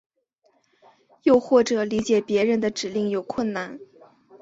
[1.21, 3.79] 又或者理解别人的指令有困难。